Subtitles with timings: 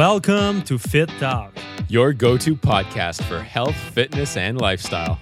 [0.00, 1.52] Welcome to Fitt Talk,
[1.88, 5.20] your go to podcast for health, fitness, and lifestyle.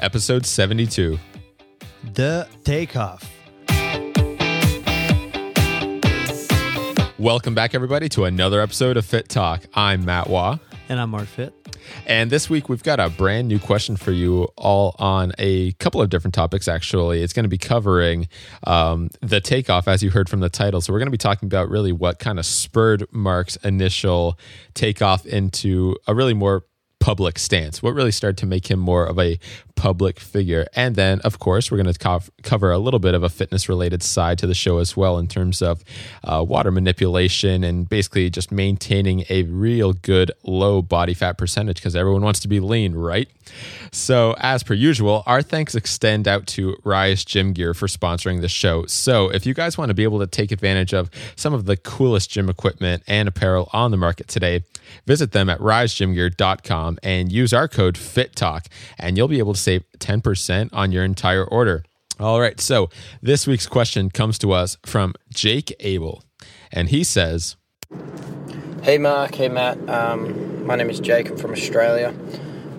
[0.00, 1.18] Episode 72
[2.14, 3.28] The Takeoff.
[7.18, 9.64] Welcome back, everybody, to another episode of Fitt Talk.
[9.74, 10.60] I'm Matt Waugh.
[10.88, 11.55] And I'm Marc Fitt.
[12.06, 16.00] And this week we've got a brand new question for you all on a couple
[16.00, 17.22] of different topics, actually.
[17.22, 18.28] It's going to be covering
[18.66, 20.80] um, the takeoff, as you heard from the title.
[20.80, 24.38] So we're going to be talking about really what kind of spurred Marc's initial
[24.74, 26.64] takeoff into a really more
[27.06, 27.82] public stance?
[27.84, 29.38] What really started to make him more of a
[29.76, 30.66] public figure?
[30.74, 33.68] And then, of course, we're going to co- cover a little bit of a fitness
[33.68, 35.84] related side to the show as well in terms of
[36.24, 41.94] uh, water manipulation and basically just maintaining a real good low body fat percentage because
[41.94, 43.28] everyone wants to be lean, right?
[43.92, 48.48] So, as per usual, our thanks extend out to Rise Gym Gear for sponsoring the
[48.48, 48.86] show.
[48.86, 51.76] So, if you guys want to be able to take advantage of some of the
[51.76, 54.64] coolest gym equipment and apparel on the market today,
[55.06, 58.66] visit them at risegymgear.com and use our code FITTALK,
[58.98, 61.84] and you'll be able to save 10% on your entire order.
[62.20, 62.88] All right, so
[63.20, 66.22] this week's question comes to us from Jake Abel,
[66.72, 67.56] and he says,
[68.82, 69.76] Hey Marc, hey Matt.
[69.90, 71.28] Um, my name is Jake.
[71.30, 72.14] I'm from Australia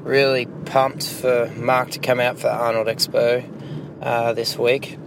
[0.08, 3.44] really pumped for Marc to come out for the Arnold Expo
[4.02, 4.98] uh, this week.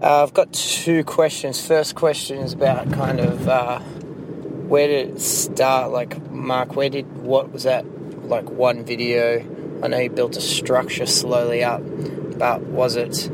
[0.00, 1.66] Uh, I've got two questions.
[1.66, 5.90] First question is about kind of uh, where did it start?
[5.90, 7.84] Like, Marc, where did what was that?
[8.28, 9.40] Like one video.
[9.82, 11.82] I know you built a structure slowly up,
[12.38, 13.30] but was it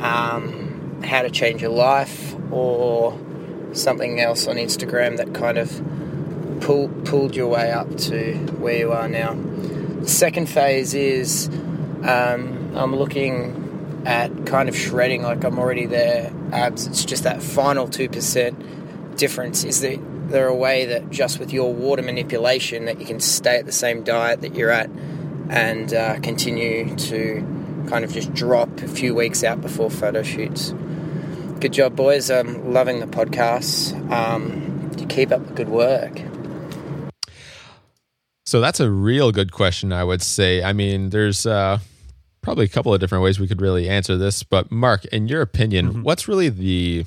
[0.00, 3.18] um, how to change your life or
[3.72, 5.70] something else on Instagram that kind of
[6.60, 9.34] pull, pulled your way up to where you are now?
[9.34, 11.48] The second phase is
[12.04, 16.86] um, I'm looking at kind of shredding, like I'm already there, abs.
[16.86, 19.64] It's just that final 2% difference.
[19.64, 23.58] Is there, there a way that just with your water manipulation that you can stay
[23.58, 24.88] at the same diet that you're at
[25.50, 30.74] and uh, continue to kind of just drop a few weeks out before photo shoots?
[31.60, 32.30] Good job, boys.
[32.30, 33.94] I'm loving the podcast.
[34.10, 36.20] Um, you keep up the good work.
[38.44, 40.62] So that's a real good question, I would say.
[40.62, 41.78] I mean, there's uh,
[42.42, 44.42] probably a couple of different ways we could really answer this.
[44.44, 46.02] But, Marc, in your opinion, mm-hmm.
[46.02, 47.06] what's really the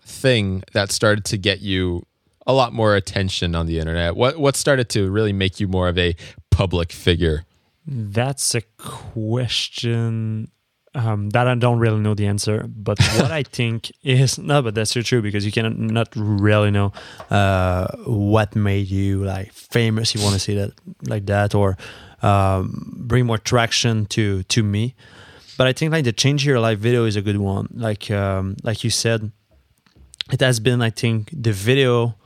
[0.00, 2.06] thing that started to get you
[2.46, 4.16] a lot more attention on the internet?
[4.16, 6.16] What, what started to really make you more of a
[6.50, 7.44] public figure?
[7.90, 10.50] That's a question
[10.94, 12.66] um, that I don't really know the answer.
[12.68, 16.70] But what I think is no, but that's so true because you cannot not really
[16.70, 16.92] know
[17.30, 20.14] uh, what made you like famous.
[20.14, 20.72] You want to see that
[21.06, 21.78] like that or
[22.22, 24.94] um, bring more traction to to me.
[25.56, 27.68] But I think like the change your life video is a good one.
[27.72, 29.32] Like um, like you said,
[30.30, 32.16] it has been I think the video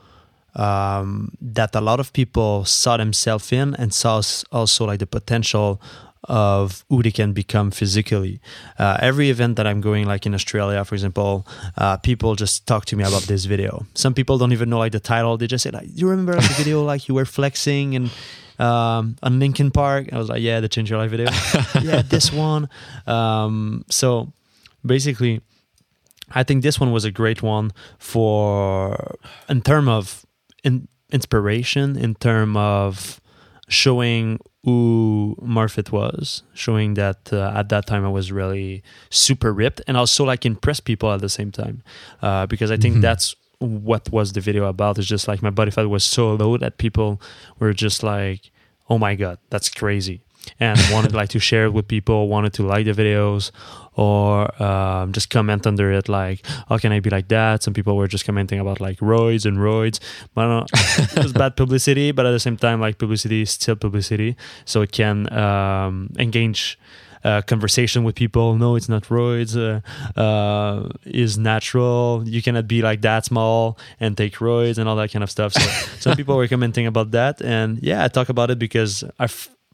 [0.55, 4.21] um, that a lot of people saw themselves in and saw
[4.51, 5.81] also like the potential
[6.25, 8.39] of who they can become physically.
[8.79, 11.45] Uh, every event that I'm going, like in Australia, for example,
[11.77, 13.85] uh, people just talk to me about this video.
[13.93, 15.37] Some people don't even know like the title.
[15.37, 18.11] They just say like, "You remember like, the video like you were flexing and."
[18.59, 21.27] Um, on Linkin Park, I was like, "Yeah, the Change Your Life video.
[21.81, 22.69] yeah, this one."
[23.07, 24.31] Um, so
[24.85, 25.41] basically,
[26.31, 29.17] I think this one was a great one for
[29.49, 30.22] in term of
[30.63, 33.21] in, inspiration, in term of
[33.67, 39.51] showing who Marc Fitt was, showing that uh, at that time I was really super
[39.51, 41.83] ripped and also like impress people at the same time.
[42.21, 43.01] Uh, because I think mm-hmm.
[43.01, 44.97] that's what was the video about.
[44.97, 47.21] It's just like my body fat was so low that people
[47.59, 48.51] were just like,
[48.89, 50.21] oh my God, that's crazy
[50.59, 53.51] and wanted like to share it with people, wanted to like the videos
[53.95, 57.63] or um, just comment under it like, how can I be like that?
[57.63, 59.99] Some people were just commenting about like roids and roids.
[60.33, 60.65] But uh,
[61.15, 64.81] it was bad publicity, but at the same time, like publicity is still publicity, so
[64.81, 66.77] it can um, engage.
[67.25, 68.57] Uh, conversation with people.
[68.57, 69.55] No, it's not roids.
[69.55, 69.79] Uh,
[70.19, 72.21] uh, is natural.
[72.25, 75.53] You cannot be like that small and take roids and all that kind of stuff.
[75.53, 75.61] So
[76.01, 79.27] some people were commenting about that, and yeah, I talk about it because I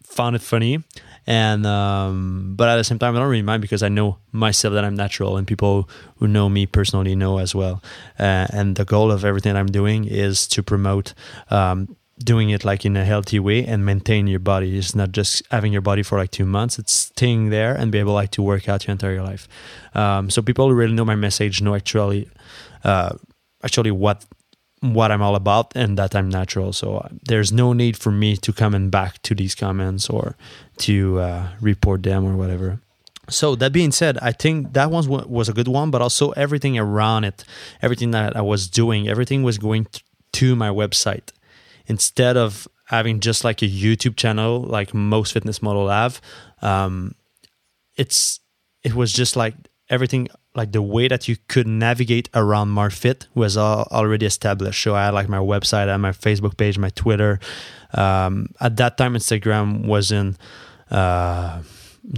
[0.10, 0.84] found it funny.
[1.28, 4.74] And um, but at the same time i don't really mind because i know myself
[4.74, 7.84] that i'm natural and people who know me personally know as well.
[8.18, 11.14] Uh, and the goal of everything i'm doing is to promote
[11.52, 14.78] um, doing it like in a healthy way and maintain your body.
[14.78, 16.80] It's not just having your body for like two months.
[16.80, 19.48] It's staying there and be able like to work out your entire life.
[19.94, 22.28] Um, so people who really know my message know actually
[22.84, 23.16] uh,
[23.64, 24.26] actually what
[24.82, 26.74] what I'm all about and that I'm natural.
[26.74, 30.36] So uh, there's no need for me to come and back to these comments or
[30.80, 32.80] to uh, report them or whatever.
[33.30, 36.78] so that being said, I think that one was a good one, but also everything
[36.78, 37.44] around it,
[37.82, 39.88] everything that I was doing, everything was going
[40.34, 41.32] to my website
[41.88, 46.22] instead of having just like a YouTube channel like most fitness model have.
[46.62, 47.16] Um,
[47.96, 48.40] it's
[48.84, 49.56] it was just like
[49.90, 54.84] everything like the way that you could navigate around Marc Fitt was all, already established.
[54.84, 57.40] So I had like my website, I had my Facebook page, my Twitter.
[57.94, 60.38] Um, at that time, Instagram wasn't.
[60.92, 61.62] Uh,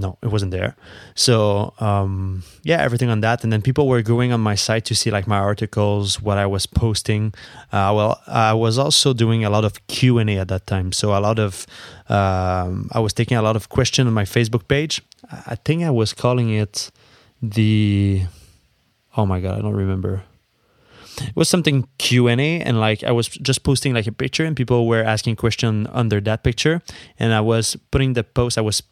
[0.03, 0.75] no, it wasn't there.
[1.13, 4.95] So um, yeah, everything on that, and then people were going on my site to
[4.95, 7.23] see like my articles, what I was posting.
[7.71, 10.91] Uh, well, I was also doing a lot of Q and A at that time,
[10.99, 11.67] so a lot of
[12.09, 15.01] um, I was taking a lot of questions on my Facebook page.
[15.53, 16.91] I think I was calling it
[17.41, 18.23] the.
[19.17, 20.23] Oh my god, I don't remember
[21.19, 24.87] it was something q&a and like i was just posting like a picture and people
[24.87, 26.81] were asking question under that picture
[27.19, 28.83] and i was putting the post i was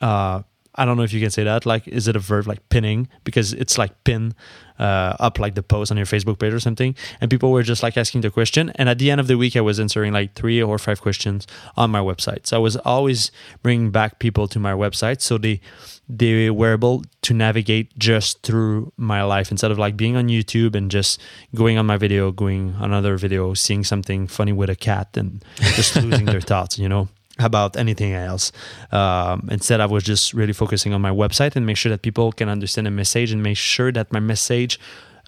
[0.00, 0.42] uh,
[0.74, 1.66] I don't know if you can say that.
[1.66, 3.08] Like, is it a verb like pinning?
[3.24, 4.34] Because it's like pin
[4.78, 6.94] uh, up like the post on your Facebook page or something.
[7.20, 8.70] And people were just like asking the question.
[8.76, 11.46] And at the end of the week, I was answering like three or five questions
[11.76, 12.46] on my website.
[12.46, 13.30] So I was always
[13.62, 15.60] bringing back people to my website, so they
[16.08, 20.74] they were able to navigate just through my life instead of like being on YouTube
[20.74, 21.20] and just
[21.54, 25.44] going on my video, going on another video, seeing something funny with a cat, and
[25.74, 26.78] just losing their thoughts.
[26.78, 27.08] You know
[27.40, 28.52] about anything else.
[28.92, 32.32] Um, instead, I was just really focusing on my website and make sure that people
[32.32, 34.78] can understand the message and make sure that my message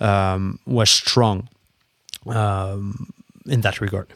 [0.00, 1.49] um, was strong
[2.26, 3.12] um,
[3.47, 4.09] in that regard.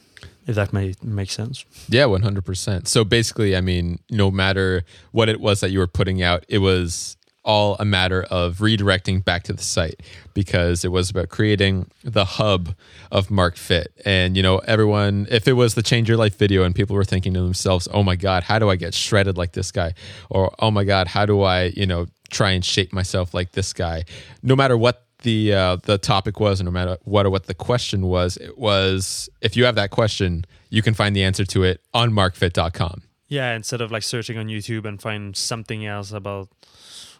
[0.47, 1.65] If that may make sense.
[1.89, 2.87] Yeah, 100%.
[2.87, 6.59] So basically, I mean, no matter what it was that you were putting out, it
[6.59, 7.16] was
[7.47, 10.03] all a matter of redirecting back to the site
[10.35, 12.75] because it was about creating the hub
[13.11, 13.93] of Marc Fitt.
[14.05, 17.05] And, you know, everyone, if it was the Change Your Life video and people were
[17.05, 19.95] thinking to themselves, oh my God, how do I get shredded like this guy?
[20.29, 23.73] Or, oh my God, how do I, you know, try and shape myself like this
[23.73, 24.05] guy?
[24.43, 28.07] No matter what the uh, the topic was, no matter what or what the question
[28.07, 31.81] was, it was if you have that question, you can find the answer to it
[31.95, 33.03] on marcfitt.com.
[33.29, 36.49] Yeah, instead of like searching on YouTube and find something else about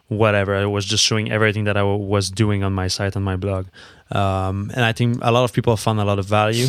[0.07, 0.55] whatever.
[0.55, 3.67] I was just showing everything that I was doing on my site on my blog,
[4.11, 6.67] um, and I think a lot of people found a lot of value,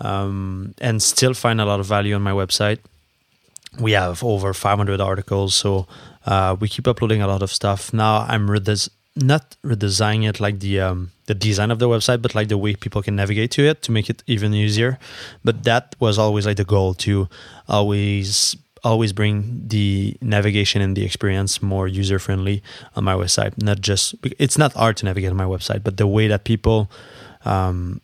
[0.00, 2.78] um, and still find a lot of value on my website.
[3.78, 5.86] We have over 500 articles, so
[6.26, 7.92] uh, we keep uploading a lot of stuff.
[7.92, 12.34] Now I'm redes- not redesigning it like the um, the design of the website, but
[12.34, 14.98] like the way people can navigate to it to make it even easier.
[15.44, 17.28] But that was always like the goal to
[17.68, 22.62] always always bring the navigation and the experience more user friendly
[22.96, 23.60] on my website.
[23.62, 26.90] Not just it's not hard to navigate on my website, but the way that people
[27.44, 28.00] um,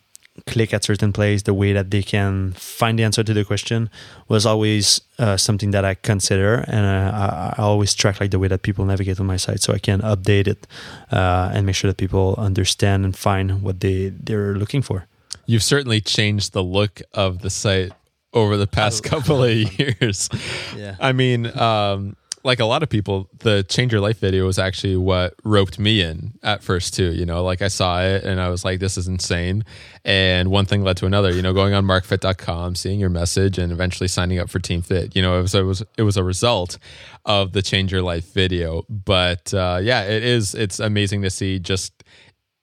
[0.46, 3.88] click at certain place, the way that they can find the answer to the question
[4.28, 8.48] was always uh, something that I consider, and uh, I, always track like the way
[8.48, 10.66] that people navigate on my site, so I can update it
[11.10, 15.06] uh, and make sure that people understand and find what they they're looking for.
[15.46, 17.92] You've certainly changed the look of the site
[18.36, 20.28] over the past couple of years.
[20.76, 20.94] yeah.
[21.00, 24.96] I mean, um, like a lot of people, the Change Your Life video was actually
[24.96, 27.12] what roped me in at first too.
[27.12, 29.64] You know, like I saw it and I was like, this is insane.
[30.04, 33.72] And one thing led to another, you know, going on marcfitt.com, seeing your message and
[33.72, 35.16] eventually signing up for Team Fit.
[35.16, 36.78] You know, it was it was it was a result
[37.24, 38.84] of the Change Your Life video.
[38.88, 42.04] But uh, yeah, it is it's amazing to see just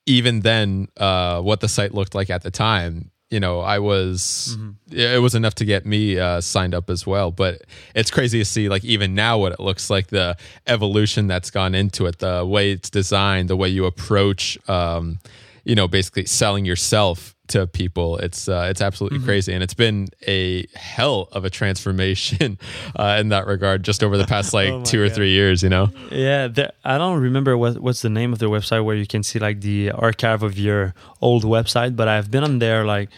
[0.06, 4.56] even then uh, what the site looked like at the time you know, I was
[4.60, 4.96] mm-hmm.
[4.96, 7.32] it was enough to get me uh, signed up as well.
[7.32, 7.64] But
[7.96, 10.38] it's crazy to see like even now what it looks like, the
[10.68, 15.18] evolution that's gone into it, the way it's designed, the way you approach, um,
[15.64, 18.18] you know, basically selling yourself to people.
[18.18, 19.28] It's uh, it's absolutely mm-hmm.
[19.28, 22.58] crazy, and it's been a hell of a transformation
[22.96, 25.64] uh, in that regard just over the past like oh two or three years.
[25.64, 25.90] You know?
[26.12, 29.24] Yeah, the, I don't remember what what's the name of the website where you can
[29.24, 33.10] see like the archive of your old website, but I've been on there like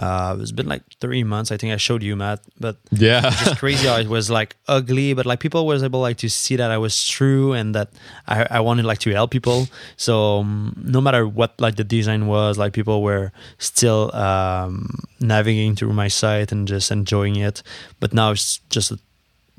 [0.00, 1.52] uh, it's been like three months.
[1.52, 2.40] I think I showed you, Matt.
[2.58, 6.16] But yeah, just crazy how it was like ugly, but like people was able like
[6.18, 7.90] to see that I was true and that
[8.26, 9.68] I, I wanted like to help people.
[9.98, 14.88] So um, no matter what like the design was, like people were still um,
[15.20, 17.62] navigating through my site and just enjoying it.
[18.00, 18.98] But now it's just a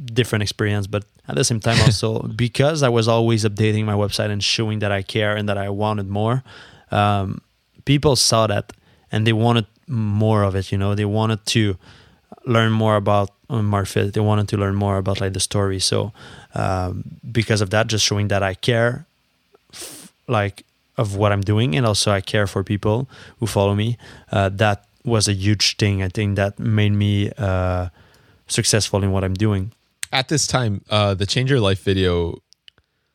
[0.04, 0.88] different experience.
[0.88, 4.80] But at the same time, also because I was always updating my website and showing
[4.80, 6.42] that I care and that I wanted more,
[6.90, 7.42] um,
[7.86, 8.74] people saw that
[9.12, 10.72] and they wanted more of it.
[10.72, 11.78] You know, they wanted to
[12.46, 14.14] learn more about um, Marc Fitt.
[14.14, 15.80] They wanted to learn more about like the story.
[15.80, 16.14] So
[16.56, 19.06] um, because of that, just showing that I care,
[19.74, 20.66] f- like
[20.98, 23.08] of what I'm doing, and also I care for people
[23.40, 23.98] who follow me.
[24.32, 26.02] Uh, that was a huge thing.
[26.02, 27.90] I think that made me uh,
[28.48, 29.72] successful in what I'm doing.
[30.12, 32.42] At this time, uh, the Change Your Life video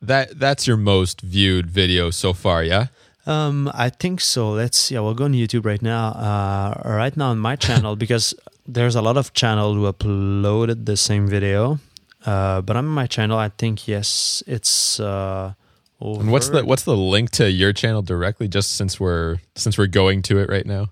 [0.02, 2.86] that that's your most viewed video so far, yeah?
[3.26, 4.50] Um, I think so.
[4.50, 4.96] Let's see.
[4.96, 6.08] I will go on YouTube right now.
[6.08, 8.34] Uh, right now on my channel because
[8.66, 11.78] there's a lot of channel who uploaded the same video.
[12.24, 15.00] Uh, but on my channel, I think yes, it's.
[15.00, 15.54] Uh,
[16.00, 16.20] over.
[16.20, 18.48] And what's the what's the link to your channel directly?
[18.48, 20.88] Just since we're since we're going to it right now.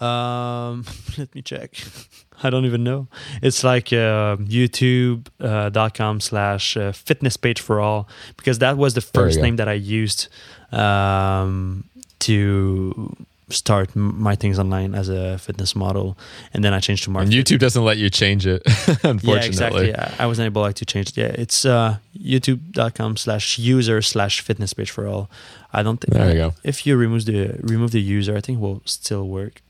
[0.00, 0.84] Um,
[1.18, 1.74] let me check.
[2.42, 3.08] I don't even know.
[3.42, 9.00] It's like uh, youtube.com uh, slash uh, fitness page for all because that was the
[9.00, 10.28] first name that I used
[10.72, 11.84] um,
[12.20, 13.14] to
[13.48, 16.18] start my things online as a fitness model.
[16.52, 17.38] And then i changed to marketing.
[17.38, 18.62] And youtube doesn't let you change it
[19.04, 19.88] unfortunately yeah exactly.
[19.90, 21.16] yeah, i wasn't able like to change it.
[21.16, 25.30] Yeah it's uh, youtube.com slash user slash fitness page for all.
[25.72, 26.54] I don't think there you go.
[26.64, 29.62] if you remove the remove the user i think will still work.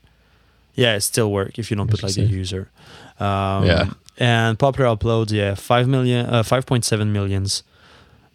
[0.73, 2.69] Yeah it still work if you don't put like the user.
[3.19, 3.91] Um, yeah.
[4.17, 7.61] and popular uploads yeah 5 million uh, 5.7 millions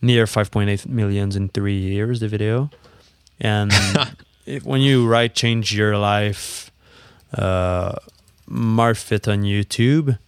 [0.03, 2.71] near 5.8 millions in three years the video.
[3.41, 3.73] And
[4.47, 6.71] if, when you write change your life
[7.33, 7.95] uh,
[8.47, 10.19] Marc Fitt on youtube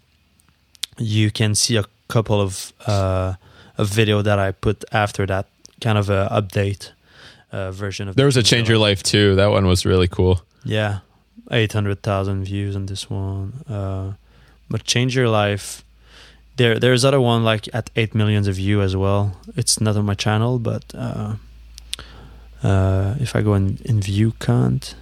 [0.97, 3.35] you can see a couple of uh,
[3.77, 5.47] a video that i put after that
[5.81, 6.93] kind of a update
[7.55, 9.37] uh, version of there was a change your life too.
[9.37, 10.41] That one was really cool.
[10.65, 11.01] Yeah.
[11.51, 13.53] 800000 views on this one.
[13.69, 14.15] Uh,
[14.69, 15.85] but change your life
[16.57, 20.05] there there's other one like at 8 millions of view as well it's not on
[20.05, 21.35] my channel but uh,
[22.65, 24.95] uh, if I go in, in view count,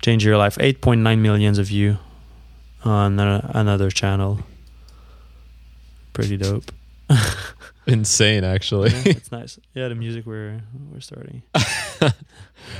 [0.00, 1.98] change your life, 8.9 millions of view
[2.84, 4.40] on another channel.
[6.14, 6.72] Pretty dope.
[7.86, 8.90] Insane, actually.
[8.90, 9.60] Yeah, it's nice.
[9.74, 11.42] Yeah, the music we're we're starting.
[11.54, 11.64] it's
[12.00, 12.14] a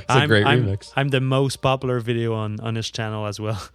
[0.08, 0.92] I'm, great I'm, remix.
[0.96, 3.62] I'm the most popular video on on this channel as well.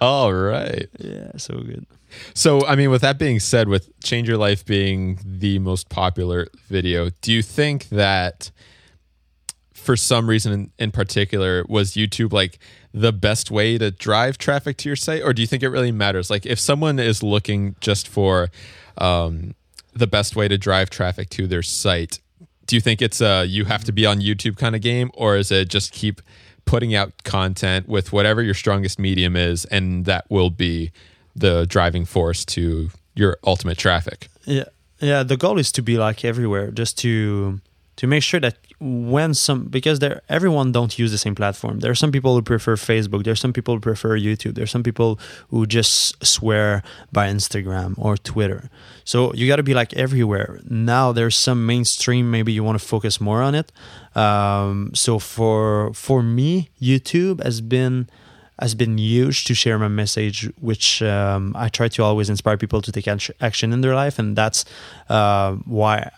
[0.00, 0.88] All right.
[0.98, 1.86] Yeah, so good.
[2.34, 6.48] So, I mean, with that being said, with Change Your Life being the most popular
[6.68, 8.50] video, do you think that
[9.72, 12.58] for some reason in, in, particular was YouTube like
[12.92, 15.22] the best way to drive traffic to your site?
[15.22, 16.30] Or do you think it really matters?
[16.30, 18.50] Like, if someone is looking just for
[18.98, 19.54] um,
[19.92, 22.20] the best way to drive traffic to their site,
[22.66, 25.10] do you think it's a you have to be on YouTube kind of game?
[25.14, 26.22] Or is it just keep
[26.64, 30.90] putting out content with whatever your strongest medium is, and that will be
[31.36, 34.28] the driving force to your ultimate traffic.
[34.44, 34.64] Yeah,
[35.00, 35.22] yeah.
[35.22, 37.60] The goal is to be like everywhere, just to
[37.96, 41.80] to make sure that when some because there everyone don't use the same platform.
[41.80, 43.24] There are some people who prefer Facebook.
[43.24, 44.54] There are some people who prefer YouTube.
[44.54, 48.68] There are some people who just swear by Instagram or Twitter.
[49.04, 50.60] So you got to be like everywhere.
[50.68, 52.30] Now there's some mainstream.
[52.30, 53.72] Maybe you want to focus more on it.
[54.14, 58.06] Um, so for for me, YouTube has been
[58.60, 62.82] has been huge to share my message, which um, I try to always inspire people
[62.82, 64.66] to take action in their life, and that's
[65.08, 66.10] uh, why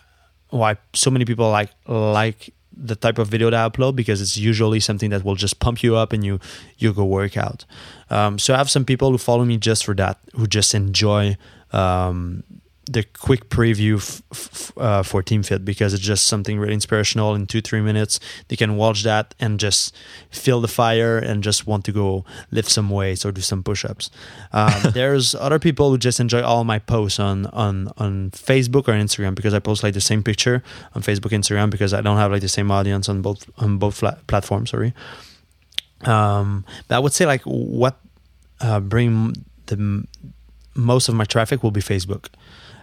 [0.49, 4.37] why so many people like like the type of video that I upload because it's
[4.37, 6.39] usually something that will just pump you up and you
[6.77, 7.65] you go work out.
[8.09, 11.37] Um, so I have some people who follow me just for that, who just enjoy
[11.73, 12.43] um,
[12.87, 17.35] the quick preview f- f- uh, for Team Fit because it's just something really inspirational
[17.35, 18.19] in two three minutes.
[18.47, 19.95] They can watch that and just
[20.29, 24.09] feel the fire and just want to go lift some weights or do some push-ups.
[24.53, 28.93] Um, there's other people who just enjoy all my posts on on on Facebook or
[28.93, 30.63] Instagram because I post like the same picture
[30.95, 34.03] on Facebook Instagram because I don't have like the same audience on both on both
[34.27, 34.71] platforms.
[34.71, 34.93] Sorry.
[36.05, 37.99] Um, but I would say like what
[38.61, 39.33] uh, bring
[39.65, 40.05] the
[40.75, 42.27] most of my traffic will be Facebook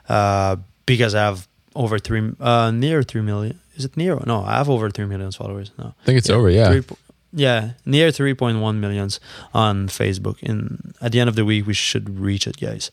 [0.09, 0.57] uh,
[0.87, 3.61] because I have over three, uh, near three million.
[3.77, 4.21] Is it near?
[4.27, 5.73] No, I have over three million followers.
[5.79, 6.51] No, I think it's yeah, over.
[6.51, 6.97] Yeah, three,
[7.33, 9.19] yeah, near three point one millions
[9.53, 10.43] on Facebook.
[10.43, 12.91] And at the end of the week, we should reach it, guys.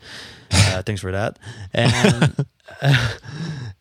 [0.52, 1.38] Uh, thanks for that.
[1.74, 2.46] And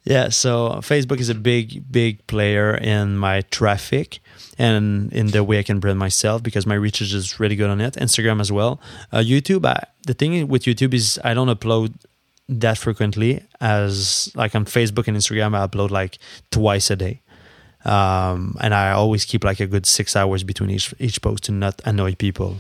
[0.05, 4.21] yeah, so Facebook is a big, big player in my traffic
[4.59, 7.71] and in the way I can brand myself because my reach is just really good
[7.71, 7.95] on it.
[7.95, 8.79] Instagram as well.
[9.11, 11.95] Uh, YouTube, I, the thing with YouTube is I don't upload
[12.51, 16.19] that frequently as like on Facebook and Instagram I upload like
[16.51, 17.23] twice a day.
[17.85, 21.53] Um, and I always keep like a good six hours between each each post to
[21.53, 22.57] not annoy people.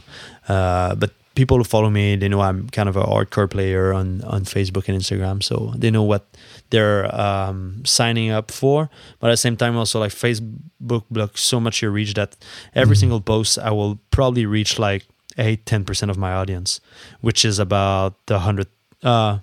[0.48, 4.22] Uh, but people who follow me, they know I'm kind of a hardcore player on
[4.22, 6.24] on Facebook and Instagram, so they know what
[6.70, 8.88] they're um, signing up for.
[9.18, 12.36] But at the same time, also like Facebook blocks so much your reach that
[12.74, 13.00] every mm-hmm.
[13.00, 15.04] single post I will probably reach like
[15.36, 16.80] eight ten percent of my audience,
[17.20, 18.68] which is about the hundred.
[19.02, 19.40] Uh,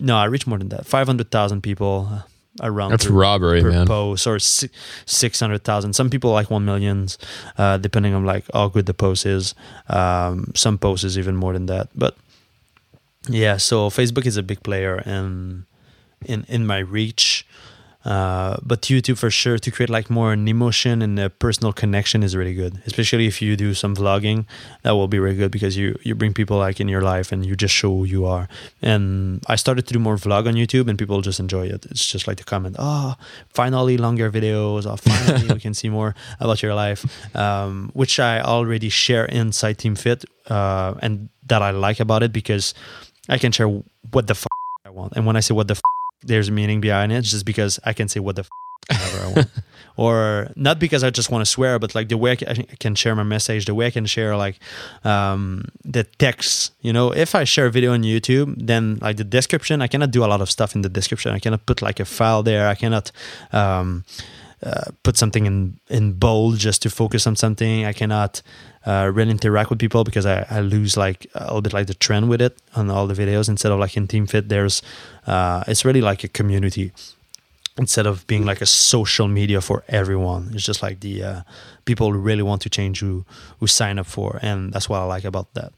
[0.00, 0.86] no, I reach more than that.
[0.86, 2.22] Five hundred thousand people uh,
[2.62, 2.90] around.
[2.90, 3.86] That's per, robbery, per man.
[3.86, 5.94] Post or six hundred thousand.
[5.94, 7.18] Some people like one millions,
[7.58, 9.54] uh, depending on like how good the post is.
[9.88, 11.88] Um, some posts is even more than that.
[11.94, 12.16] But
[13.28, 15.64] yeah, so Facebook is a big player, and
[16.24, 17.46] in in my reach.
[18.04, 22.22] Uh, but YouTube for sure to create like more an emotion and a personal connection
[22.22, 24.46] is really good, especially if you do some vlogging.
[24.82, 27.44] That will be really good because you you bring people like in your life and
[27.44, 28.48] you just show who you are.
[28.80, 31.84] And I started to do more vlog on YouTube and people just enjoy it.
[31.90, 33.16] It's just like to comment, oh,
[33.52, 34.86] finally longer videos.
[34.86, 37.04] Oh, finally we can see more about your life,
[37.36, 42.32] um, which I already share inside Team Fit, uh, and that I like about it
[42.32, 42.72] because
[43.28, 43.68] I can share
[44.10, 44.46] what the f-
[44.86, 45.12] I want.
[45.16, 45.82] And when I say what the f-
[46.22, 48.50] there's a meaning behind it just because I can say what the f-
[48.88, 49.50] whatever I want.
[49.96, 52.94] or not because I just want to swear, but like the way I I can
[52.94, 54.58] share my message, the way I can share like
[55.04, 56.72] um, the text.
[56.80, 60.10] You know, if I share a video on YouTube, then like the description, I cannot
[60.10, 61.32] do a lot of stuff in the description.
[61.32, 62.68] I cannot put like a file there.
[62.68, 63.12] I cannot.
[63.52, 64.04] Um,
[64.62, 67.84] uh, put something in in bold just to focus on something.
[67.86, 68.42] I cannot
[68.86, 71.94] uh, really interact with people because I, I lose like a little bit like the
[71.94, 73.48] trend with it on all the videos.
[73.48, 74.82] Instead of like in Team Fit, there's
[75.26, 76.92] uh, it's really like a community
[77.78, 80.50] instead of being like a social media for everyone.
[80.54, 81.40] It's just like the uh,
[81.84, 83.24] people who really want to change who
[83.60, 85.72] who sign up for, and that's what I like about that.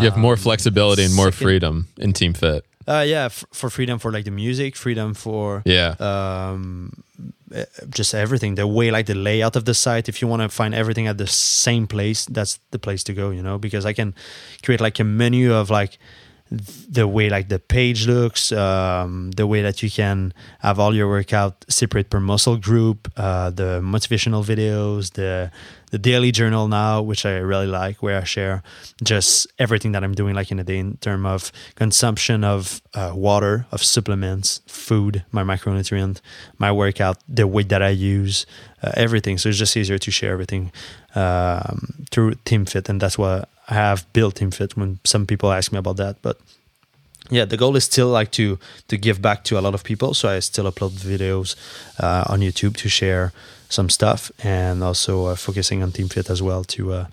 [0.00, 2.64] You have more Um, flexibility and more second- freedom in Team Fit.
[2.86, 5.94] Uh, yeah, f- for freedom for like the music, freedom for Yeah.
[6.00, 6.90] um,
[7.54, 8.56] eh, just everything.
[8.56, 10.08] The way, like the layout of the site.
[10.08, 13.30] If you want to find everything at the same place, that's the place to go.
[13.30, 14.14] You know, because I can
[14.62, 15.98] create like a menu of like
[16.88, 21.08] the way like the page looks, um, the way that you can have all your
[21.08, 25.50] workout separate per muscle group, uh, the motivational videos, the
[25.94, 28.64] the daily journal now, which I really like, where I share
[29.04, 33.12] just everything that I'm doing like in a day in terms of consumption of uh,
[33.14, 36.20] water, of supplements, food, my micronutrient,
[36.58, 38.44] my workout, the weight that I use,
[38.82, 39.38] uh, everything.
[39.38, 40.72] So it's just easier to share everything
[41.14, 44.76] um, through Team Fit, and that's why I have built-in Fit.
[44.76, 46.38] When some people ask me about that, but
[47.30, 50.14] yeah, the goal is still like to to give back to a lot of people.
[50.14, 51.56] So I still upload videos
[51.98, 53.32] uh, on YouTube to share
[53.68, 57.06] some stuff, and also uh, focusing on Team Fit as well to uh,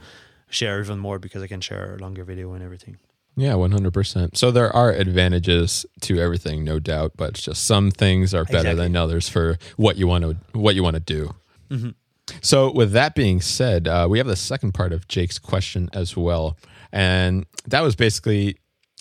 [0.50, 2.98] share even more because I can share a longer video and everything.
[3.38, 4.36] Yeah, 100%.
[4.36, 8.58] So there are advantages to everything, no doubt, but it's just some things are better
[8.72, 8.84] Exactly.
[8.84, 11.34] than others for what you want to what you want to do.
[11.70, 11.94] Mhm.
[12.42, 16.16] So with that being said, uh, we have the second part of Jake's question as
[16.16, 16.58] well,
[16.92, 18.58] and that was basically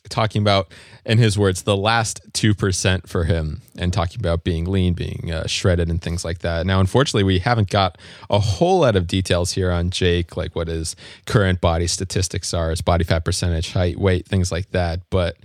[0.09, 0.73] talking about,
[1.05, 5.31] in his words, the last two percent for him, and talking about being lean, being
[5.33, 6.67] uh, shredded, and things like that.
[6.67, 10.69] Now, unfortunately, we haven't got a whole lot of details here on Jake, like what
[10.69, 15.01] his current body statistics are, his body fat percentage, height, weight, things like that.
[15.11, 15.37] But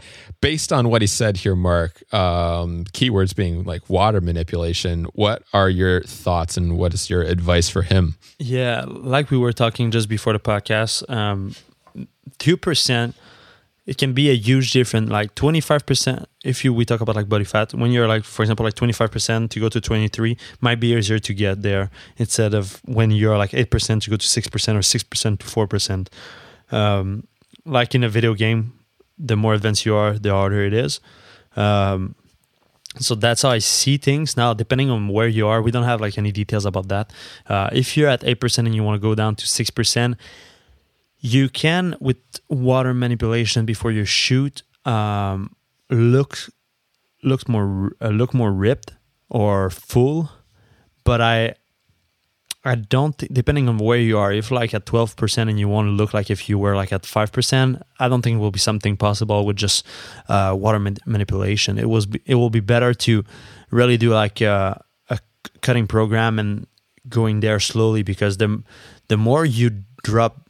[0.42, 5.70] based on what he said here, Marc, um, keywords being like water manipulation, what are
[5.70, 8.16] your thoughts and what is your advice for him?
[8.40, 11.56] Yeah, like we were talking just before the podcast, um,
[12.38, 13.16] two percent.
[13.86, 15.12] It can be a huge difference.
[15.12, 18.24] Like twenty five percent, if you we talk about like body fat, when you're like,
[18.24, 21.34] for example, like twenty five percent to go to twenty three, might be easier to
[21.34, 24.82] get there instead of when you're like eight percent to go to six percent or
[24.82, 26.10] six percent to four percent.
[26.72, 27.28] Um,
[27.64, 28.74] like in a video game,
[29.20, 31.00] the more advanced you are, the harder it is.
[31.56, 32.16] Um,
[32.98, 34.54] so that's how I see things now.
[34.54, 37.14] Depending on where you are, we don't have like any details about that.
[37.48, 40.18] Uh, if you're at eight percent and you want to go down to six percent,
[41.26, 42.18] you can with
[42.50, 45.56] water manipulation before you shoot um,
[45.90, 46.38] look
[47.24, 48.94] looks more uh, look more ripped
[49.30, 50.30] or full.
[51.04, 51.56] But I
[52.64, 54.32] I don't depending on where you are.
[54.32, 56.94] If like at twelve percent and you want to look like if you were like
[56.94, 59.86] at five percent, I don't think it will be something possible with just
[60.30, 61.80] uh, water man- manipulation.
[61.80, 63.24] It was it will be better to
[63.72, 64.82] really do like a
[65.62, 66.68] cutting program and
[67.10, 68.64] going there slowly because the
[69.08, 70.45] the more you drop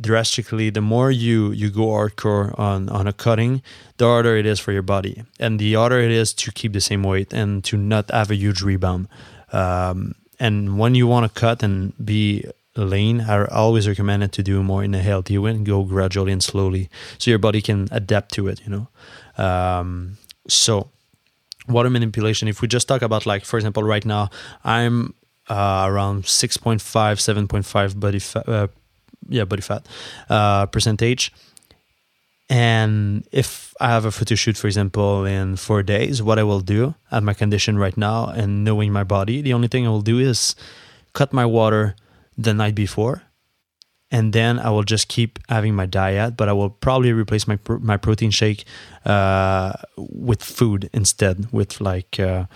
[0.00, 3.62] drastically, the more you you go hardcore on on a cutting,
[3.96, 6.80] the harder it is for your body, and the harder it is to keep the
[6.80, 9.08] same weight and to not have a huge rebound.
[9.52, 12.44] Um, and when you want to cut and be
[12.76, 16.32] lean, I always recommend it to do more in a healthy way and go gradually
[16.32, 18.60] and slowly, so your body can adapt to it.
[18.64, 20.18] You know, um,
[20.48, 20.90] so
[21.68, 22.48] water manipulation.
[22.48, 24.30] If we just talk about like, for example, right now
[24.64, 25.14] I'm
[25.48, 28.68] uh, around 6.5, 7.5 body fat, uh,
[29.28, 29.86] yeah, body fat
[30.28, 31.32] uh, percentage.
[32.48, 36.60] And if I have a photo shoot, for example, in four days, what I will
[36.60, 40.02] do at my condition right now and knowing my body, the only thing I will
[40.02, 40.54] do is
[41.12, 41.96] cut my water
[42.38, 43.22] the night before.
[44.12, 47.58] And then I will just keep having my diet, but I will probably replace my
[47.80, 48.64] my protein shake
[49.04, 51.50] uh, with food instead.
[51.50, 52.46] With like, uh,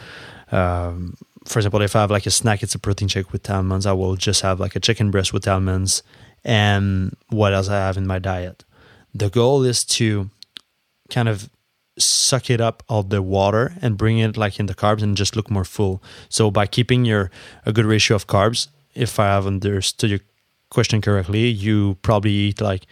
[0.53, 3.85] um, for example, if I have like a snack, it's a protein shake with almonds.
[3.85, 6.05] I will just have like a chicken breast with almonds,
[6.45, 8.65] and what else I have in my diet
[9.15, 10.31] the goal is to
[11.09, 11.51] kind of
[11.99, 15.37] suck it up all the water and bring it like in the carbs and just
[15.37, 16.03] look more full.
[16.29, 17.31] So by keeping your
[17.67, 20.21] a good ratio of carbs, if I have understood your
[20.71, 22.87] question correctly, you probably eat like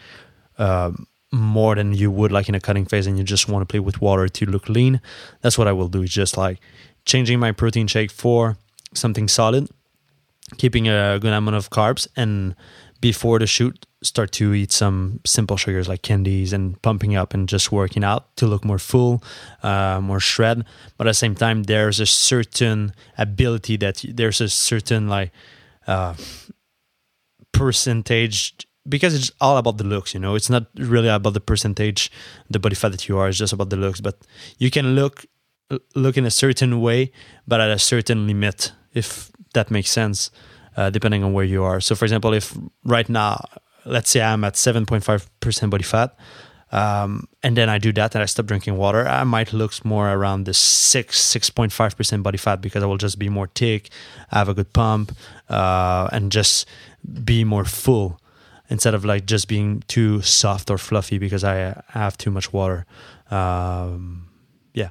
[0.58, 3.66] um, more than you would like in a cutting phase, and you just want to
[3.66, 5.00] play with water to look lean.
[5.40, 6.02] That's what I will do.
[6.02, 6.58] Is just like
[7.04, 8.58] changing my protein shake for
[8.94, 9.68] something solid,
[10.56, 12.54] keeping a good amount of carbs, and
[13.00, 17.48] before the shoot, start to eat some simple sugars like candies and pumping up and
[17.48, 19.22] just working out to look more full,
[19.62, 20.64] uh, more shred.
[20.96, 25.32] But at the same time, there's a certain ability that there's a certain like
[25.87, 26.14] uh,
[27.52, 28.54] percentage
[28.88, 30.14] because it's all about the looks.
[30.14, 32.11] You know, it's not really about the percentage,
[32.48, 33.28] the body fat that you are.
[33.28, 34.00] It's just about the looks.
[34.00, 34.18] But
[34.58, 35.26] you can look
[35.94, 37.12] look in a certain way,
[37.46, 40.30] but at a certain limit, if that makes sense.
[40.78, 41.80] Uh, depending on where you are.
[41.80, 43.44] So, for example, if right now
[43.84, 46.16] let's say I'm at 7.5% body fat,
[46.70, 50.08] um, and then I do that and I stop drinking water, I might look more
[50.08, 53.88] around the 6, 6.5% body fat because I will just be more thick,
[54.28, 55.16] have a good pump,
[55.48, 56.68] uh, and just
[57.24, 58.20] be more full
[58.70, 62.86] instead of like just being too soft or fluffy because I have too much water.
[63.32, 64.28] Um,
[64.74, 64.90] yeah,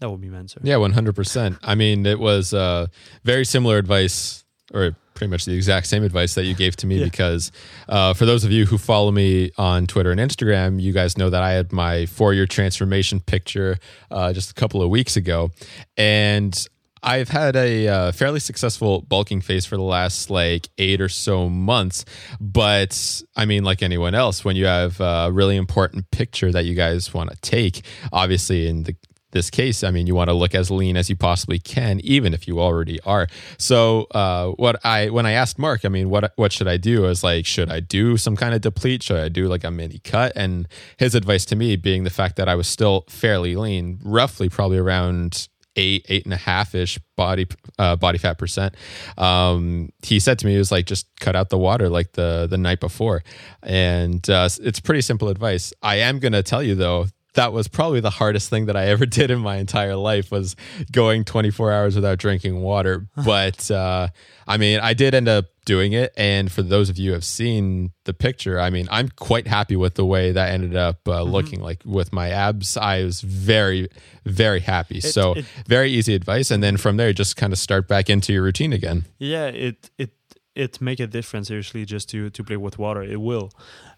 [0.00, 0.44] that would be my.
[0.62, 1.58] Yeah, 100%.
[1.62, 2.86] I mean, it was uh,
[3.24, 4.43] very similar advice
[4.74, 7.04] or pretty much the exact same advice that you gave to me yeah.
[7.04, 7.52] because
[7.88, 11.30] uh, for those of you who follow me on Twitter and Instagram, you guys know
[11.30, 13.78] that I had my four year transformation picture
[14.10, 15.50] uh, just a couple of weeks ago.
[15.96, 16.66] And
[17.04, 21.48] I've had a uh, fairly successful bulking phase for the last like eight or so
[21.50, 22.04] months.
[22.40, 26.74] But I mean, like anyone else, when you have a really important picture that you
[26.74, 28.96] guys want to take, obviously in the
[29.34, 32.32] this case, I mean, you want to look as lean as you possibly can, even
[32.32, 33.26] if you already are.
[33.58, 37.04] So, uh, what I when I asked Marc, I mean, what what should I do?
[37.04, 39.02] I was like, should I do some kind of deplete?
[39.02, 40.32] Should I do like a mini cut?
[40.34, 40.66] And
[40.96, 44.78] his advice to me, being the fact that I was still fairly lean, roughly probably
[44.78, 47.46] around eight, eight and a half ish body
[47.78, 48.74] uh, body fat percent.
[49.18, 52.46] Um, he said to me, he was like, just cut out the water like the
[52.48, 53.22] the night before,
[53.62, 55.72] and uh, it's pretty simple advice.
[55.82, 59.06] I am gonna tell you though that was probably the hardest thing that I ever
[59.18, 60.56] did in my entire life was
[60.90, 63.06] going 24 hours without drinking water.
[63.24, 64.08] But uh,
[64.46, 66.12] I mean, I did end up doing it.
[66.16, 69.76] And for those of you who have seen the picture, I mean, I'm quite happy
[69.76, 71.30] with the way that ended up uh, mm-hmm.
[71.30, 71.60] looking.
[71.60, 73.88] Like with my abs, I was very,
[74.24, 74.98] very happy.
[74.98, 76.50] It, so it, very easy advice.
[76.50, 79.06] And then from there, just kind of start back into your routine again.
[79.18, 80.10] Yeah, it it
[80.54, 83.02] it make a difference seriously just to to play with water.
[83.02, 83.50] It will.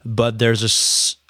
[0.05, 0.71] But there's a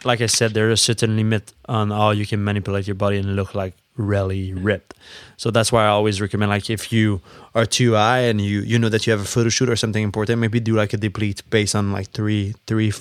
[0.07, 3.35] like i said there's a certain limit on how you can manipulate your body and
[3.35, 4.95] look like really ripped.
[5.37, 7.21] So that's why i always recommend like if you
[7.55, 10.03] are too high and you you know that you have a photo shoot or something
[10.03, 12.93] important maybe do like a deplete based on like three three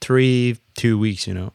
[0.00, 1.52] three two weeks you know.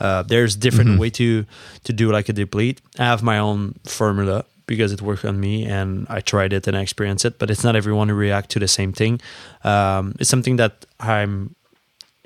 [0.00, 1.00] Uh, there's different mm-hmm.
[1.00, 1.46] way to
[1.84, 2.80] to do like a deplete.
[2.98, 6.76] I have my own formula because it worked on me and I tried it and
[6.76, 7.38] I experienced it.
[7.38, 9.20] But it's not everyone who react to the same thing.
[9.62, 11.54] Um, it's something that I'm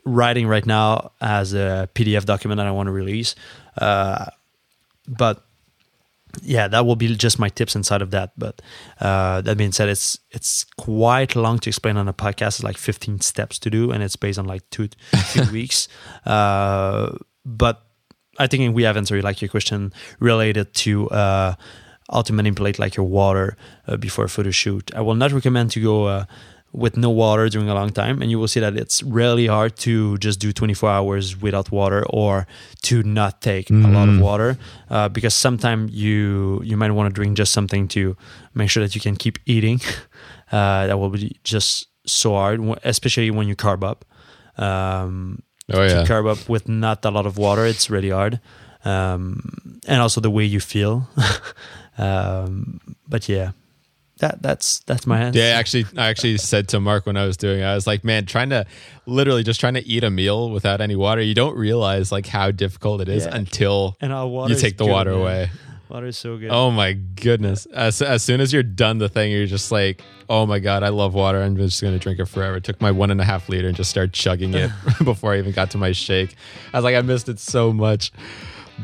[0.05, 3.35] writing right now as a PDF document that I want to release.
[3.77, 4.27] Uh,
[5.07, 5.45] but
[6.43, 8.33] yeah, that will be just my tips inside of that.
[8.37, 8.61] But
[9.01, 12.59] uh, that being said, it's it's quite long to explain on a podcast.
[12.59, 14.89] It's like 15 steps to do, and it's based on like two
[15.33, 15.89] two weeks.
[16.27, 17.83] Uh, but
[18.39, 21.55] I think we have answered like your question related to uh,
[22.11, 24.91] how to manipulate like your water uh, before a photo shoot.
[24.95, 26.25] I will not recommend to go uh,
[26.73, 29.77] with no water during a long time, and you will see that it's really hard
[29.77, 32.47] to just do 24 hours without water or
[32.83, 33.85] to not take mm.
[33.85, 34.21] a lot of mm.
[34.21, 34.59] water
[34.91, 38.17] uh, because sometimes you you might want to drink just something to
[38.55, 39.81] make sure that you can keep eating.
[40.51, 44.07] Uh, that will be just so hard, especially when you carb up.
[44.57, 48.41] Um, oh yeah, to carb up with not a lot of water, it's really hard.
[48.83, 51.07] Um, and also the way you feel.
[51.99, 53.53] Um, but yeah,
[54.19, 55.39] that that's that's my answer.
[55.39, 58.05] Yeah, actually, I actually said to Marc when I was doing it, I was like,
[58.05, 58.67] man, trying to
[59.07, 62.51] literally just trying to eat a meal without any water, you don't realize like how
[62.51, 63.37] difficult it is yeah.
[63.37, 64.13] until and
[64.51, 65.21] you take the good, water man.
[65.21, 65.51] away.
[65.89, 66.51] Water is so good.
[66.51, 67.67] Oh my goodness!
[67.67, 70.91] As as soon as you're done the thing, you're just like, oh my god, I
[70.91, 71.41] love water.
[71.41, 72.61] I'm just gonna drink it forever.
[72.61, 74.71] Took my one and a half liter and just started chugging it
[75.05, 76.35] before I even got to my shake.
[76.75, 78.13] I was like, I missed it so much.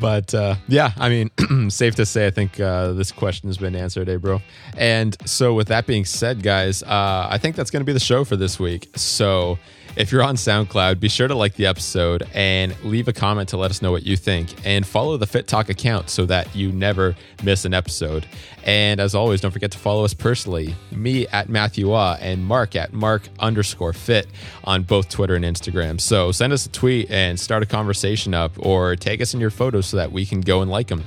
[0.01, 1.31] But uh, yeah, I mean,
[1.71, 4.41] safe to say, I think uh, this question has been answered, eh, bro?
[4.77, 8.01] And so, with that being said, guys, uh, I think that's going to be the
[8.01, 8.91] show for this week.
[8.97, 9.59] So,
[9.97, 13.57] If you're on SoundCloud, be sure to like the episode and leave a comment to
[13.57, 14.53] let us know what you think.
[14.67, 18.27] And follow the Fitt Talk account so that you never miss an episode.
[18.65, 22.75] And as always, don't forget to follow us personally, me at Matthew Ah and Marc
[22.75, 24.27] at Marc underscore fitt
[24.65, 26.01] on both Twitter and Instagram.
[26.01, 29.51] So send us a tweet and start a conversation up or take us in your
[29.51, 31.05] photos so that we can go and like them.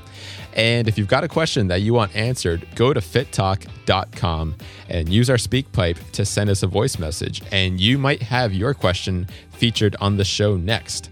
[0.57, 4.55] And if you've got a question that you want answered, go to fitttalk.com
[4.89, 7.43] and use our speak pipe to send us a voice message.
[7.51, 11.11] And you might have your question featured on the show next.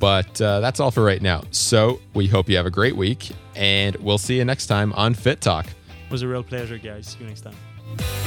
[0.00, 1.44] But uh, that's all for right now.
[1.50, 5.14] So we hope you have a great week, and we'll see you next time on
[5.14, 5.66] Fitt Talk.
[5.66, 7.08] It was a real pleasure, guys.
[7.08, 8.25] See you next time.